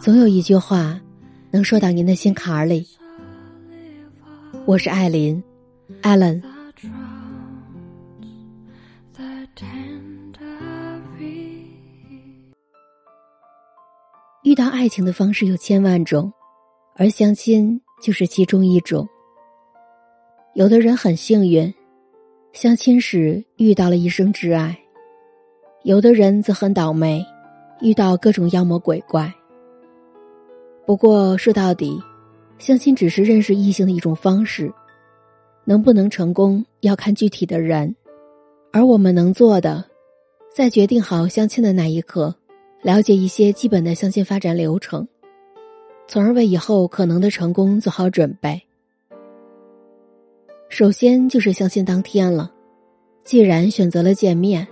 [0.00, 1.00] 总有一句话，
[1.52, 2.84] 能说到您的心坎儿里。
[4.66, 5.40] 我是艾琳，
[6.00, 6.42] 艾伦。
[14.42, 16.32] 遇到爱情的方式有千万种，
[16.96, 19.08] 而相亲就是其中一种。
[20.54, 21.72] 有的人很幸运，
[22.52, 24.74] 相亲时遇到了一生挚爱；
[25.84, 27.24] 有的人则很倒霉，
[27.82, 29.32] 遇到各种妖魔鬼怪。
[30.86, 32.00] 不过说到底，
[32.58, 34.72] 相亲只是认识异性的一种方式，
[35.64, 37.94] 能不能成功要看具体的人。
[38.72, 39.84] 而我们能做的，
[40.54, 42.34] 在决定好相亲的那一刻，
[42.82, 45.06] 了解一些基本的相亲发展流程，
[46.08, 48.62] 从而为以后可能的成功做好准备。
[50.68, 52.50] 首先就是相亲当天了，
[53.24, 54.66] 既然选择了见面，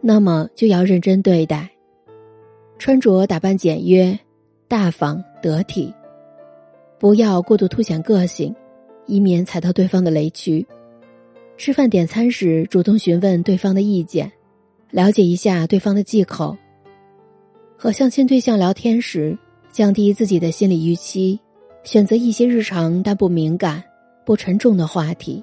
[0.00, 1.70] 那么就要认真对待，
[2.78, 4.18] 穿着打扮简约、
[4.68, 5.92] 大方得体，
[6.98, 8.54] 不要过度凸显个性，
[9.06, 10.66] 以免踩到对方的雷区。
[11.56, 14.30] 吃饭点餐时，主动询问对方的意见，
[14.90, 16.56] 了解一下对方的忌口。
[17.76, 19.36] 和相亲对象聊天时，
[19.70, 21.40] 降低自己的心理预期，
[21.82, 23.82] 选择一些日常但不敏感。
[24.24, 25.40] 不沉重的话题。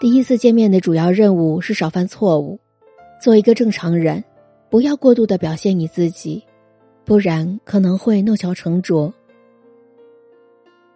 [0.00, 2.58] 第一次见面的主要任务是少犯错误，
[3.22, 4.24] 做一个正常人，
[4.72, 6.42] 不要过度的表现你自己，
[7.04, 9.12] 不然可能会弄巧成拙。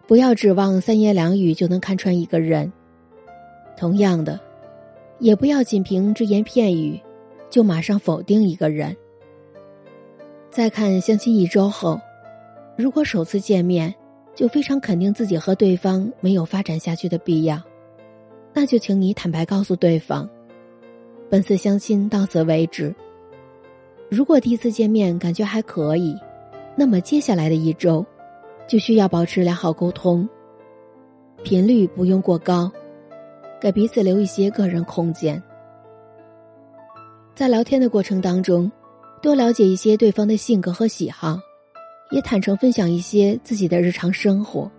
[0.07, 2.73] 不要指望三言两语就能看穿一个人，
[3.77, 4.39] 同样的，
[5.19, 6.99] 也不要仅凭只言片语
[7.51, 8.97] 就马上否定一个人。
[10.49, 12.01] 再看相亲一周后，
[12.75, 13.93] 如果首次见面。
[14.33, 17.59] 就非常肯定自己和对方没有发展下去的必要，
[18.53, 20.29] 那就请你坦白告诉对方，
[21.27, 22.93] 本次相亲到此为止。
[24.09, 26.17] 如果第一次见面感觉还可以，
[26.75, 28.05] 那么接下来的一周，
[28.67, 30.27] 就需要保持良好沟通，
[31.43, 32.71] 频率不用过高，
[33.59, 35.41] 给彼此留一些个人空间。
[37.35, 38.71] 在聊天的过程当中，
[39.21, 41.39] 多了解一些对方的性格和喜好。
[42.09, 44.71] 也坦诚分享一些自己的日常生活。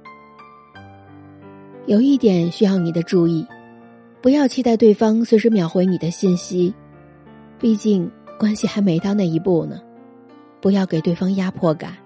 [1.84, 3.46] 有一点需要你的注意，
[4.22, 6.72] 不要期待对方随时秒回你的信息，
[7.58, 9.80] 毕竟关系还没到那一步呢。
[10.60, 11.96] 不要给对方压迫感。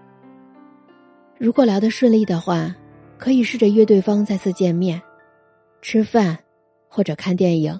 [1.38, 2.74] 如果聊得顺利的话，
[3.18, 5.00] 可以试着约对方再次见面，
[5.80, 6.38] 吃饭
[6.88, 7.78] 或者看电影。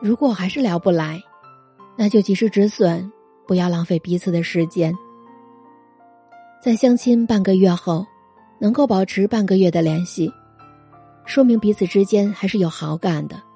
[0.00, 1.20] 如果还是聊不来，
[1.96, 3.10] 那就及时止损，
[3.46, 4.94] 不要浪费彼此的时间。
[6.62, 8.06] 在相亲半个月后，
[8.58, 10.32] 能够保持半个月的联系，
[11.24, 13.49] 说明彼此之间还是有好感的。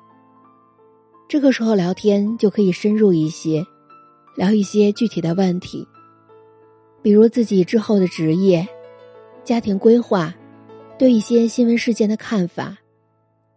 [1.34, 3.66] 这个时候聊天就可以深入一些，
[4.36, 5.84] 聊一些具体的问题，
[7.02, 8.64] 比如自己之后的职业、
[9.42, 10.32] 家庭规划，
[10.96, 12.78] 对一些新闻事件的看法，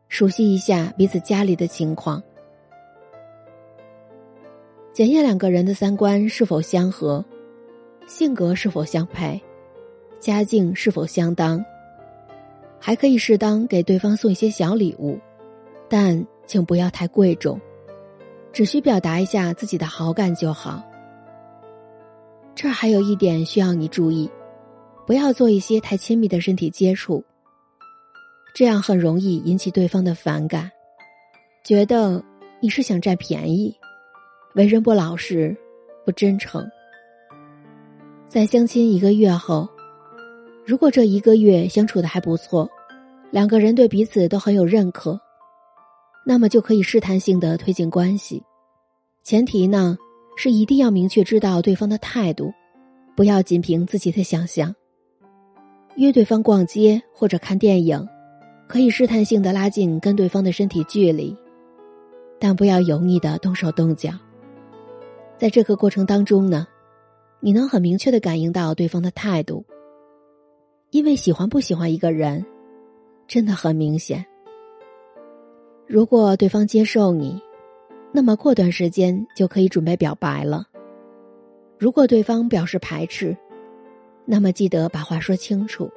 [0.10, 2.20] 熟悉一下彼此家里的情况，
[4.92, 7.24] 检验两个人的三观是否相合。
[8.08, 9.40] 性格是否相配，
[10.20, 11.64] 家境是否相当，
[12.80, 15.20] 还可以适当给对方送一些小礼物，
[15.88, 17.62] 但请不要太贵重，
[18.57, 20.84] 只需表达一下自己的好感就好。
[22.56, 24.28] 这儿还有一点需要你注意，
[25.06, 27.23] 不要做一些太亲密的身体接触，
[28.56, 30.72] 这样很容易引起对方的反感，
[31.63, 32.23] 觉得
[32.59, 33.72] 你是想占便宜，
[34.56, 35.56] 为人不老实，
[36.03, 36.68] 不真诚。
[38.28, 39.69] 在相亲一个月后，
[40.66, 42.68] 如果这一个月相处的还不错，
[43.29, 45.22] 两个人对彼此都很有认可，
[46.30, 48.44] 那么就可以试探性的推进关系。
[49.24, 49.98] 前提呢
[50.36, 52.52] 是一定要明确知道对方的态度，
[53.16, 54.76] 不要仅凭自己的想象。
[55.96, 58.06] 约对方逛街或者看电影，
[58.68, 61.34] 可以试探性的拉近跟对方的身体距离，
[62.38, 64.12] 但不要油腻的动手动脚。
[65.38, 66.68] 在这个过程当中呢。
[67.40, 69.63] 你能很明确的感应到对方的态度，
[70.90, 72.44] 因为喜欢不喜欢一个人，
[73.28, 74.25] 真的很明显。
[75.88, 77.42] 如果对方接受你，
[78.12, 80.66] 那么过段时间就可以准备表白了。
[81.80, 83.36] 如果对方表示排斥，
[84.25, 85.89] 那么记得把话说清楚。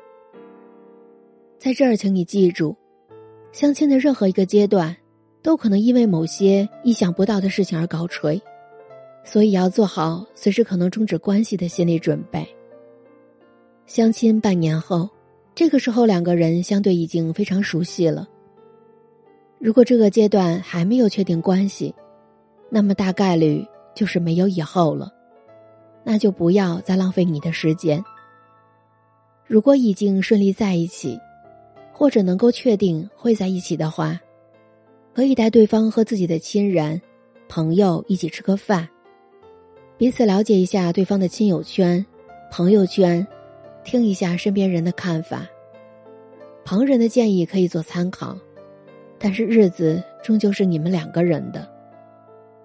[1.59, 2.77] 在这儿，请你记住，
[3.51, 4.97] 相亲的任何一个阶段，
[5.43, 8.41] 都可能因为某些意想不到的事情而告吹。
[9.25, 12.47] 所以要做好随时可能终止关系的心理准备。
[13.87, 15.11] 相亲半年后，
[15.53, 18.29] 这个时候两个人相对已经非常熟悉了。
[19.61, 21.95] 如果这个阶段还没有确定关系，
[22.71, 23.63] 那么大概率
[23.95, 25.13] 就是没有以后了。
[26.03, 28.03] 那就不要再浪费你的时间。
[29.47, 31.21] 如果已经顺利在一起，
[31.93, 34.19] 或者能够确定会在一起的话，
[35.13, 36.99] 可以带对方和自己的亲人、
[37.47, 38.89] 朋友一起吃个饭，
[39.99, 42.05] 彼此了解一下对方的亲友圈、
[42.51, 43.27] 朋友圈，
[43.85, 45.47] 听一下身边人的看法。
[46.65, 48.39] 旁人的建议可以做参考，
[49.23, 51.69] 但是日子终究是你们两个人的，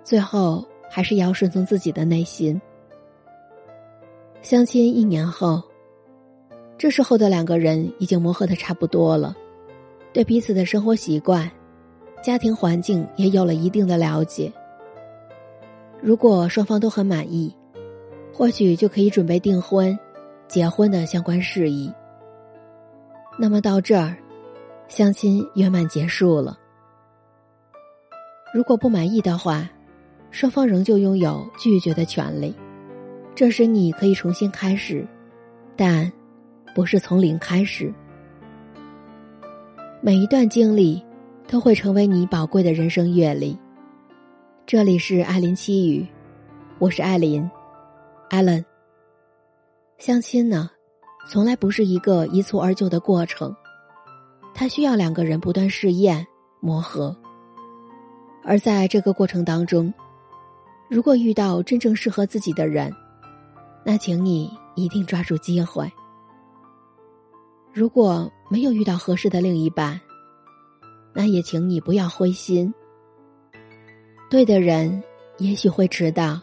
[0.06, 2.60] 最后还是要顺从自己的内心。
[4.42, 5.62] 相亲一年后，
[6.78, 9.36] 这时候的两个人已经磨合的差不多了，
[10.14, 11.52] 对彼此的生活习惯、
[12.24, 14.50] 家庭环境也有了一定的了解。
[16.02, 17.54] 如果双方都很满意，
[18.32, 19.98] 或许就可以准备订婚、
[20.48, 21.92] 结婚的相关事宜。
[23.38, 24.16] 那么到这儿，
[24.88, 26.58] 相亲圆满结束了。
[28.54, 29.70] 如果不满意的话，
[30.32, 32.56] 双方仍旧拥有拒绝的权利。
[33.34, 35.06] 这时你可以重新开始，
[35.76, 36.12] 但
[36.74, 37.94] 不是从零开始。
[40.02, 41.04] 每一段经历
[41.48, 43.58] 都会成为你宝贵的人生阅历。
[44.66, 46.08] 这里是艾琳七语，
[46.80, 47.50] 我是艾琳，
[48.30, 48.64] 艾伦。
[49.98, 50.70] 相亲呢？
[51.28, 53.54] 从来不是一个一蹴而就的过程，
[54.56, 56.26] 它需要两个人不断试验、
[56.62, 57.16] 磨合。
[58.42, 59.94] 而在这个过程当中，
[60.90, 62.92] 如果遇到真正适合自己的人，
[63.84, 65.92] 那请你一定抓住机会。
[67.74, 70.00] 如果没有遇到合适的另一半，
[71.14, 72.74] 那也请你不要灰心。
[74.30, 75.04] 对的人
[75.38, 76.40] 也许会迟到，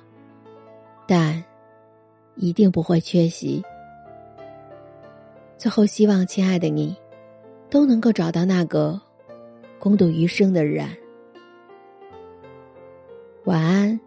[1.07, 1.43] 但
[2.37, 3.63] 一定不会缺席。
[5.57, 6.97] 最后，希望亲爱的你，
[7.73, 9.01] 都能够找到那个
[9.79, 10.87] 共度余生的人。
[13.45, 13.99] 晚安，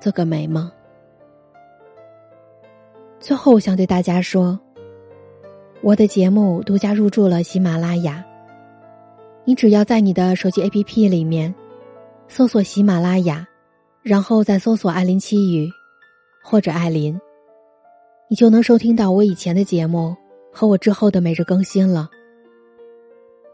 [0.00, 0.68] 做个美梦。
[3.20, 4.58] 最后，想对大家说，
[5.82, 8.24] 我的节目独家入驻了喜马拉雅。
[9.44, 11.54] 你只要在你的手机 APP 里面
[12.26, 13.46] 搜索喜马拉雅，
[14.02, 15.70] 然后再搜索“艾琳七语”
[16.42, 17.16] 或者“艾琳”。
[18.26, 20.16] 你就能收听到我以前的节目
[20.54, 22.08] 和我之后的每日更新了。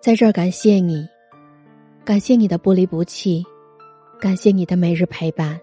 [0.00, 1.08] 在这儿感谢你，
[2.05, 3.43] 感谢你的不离不弃，
[4.20, 5.58] 感谢你的每日陪伴。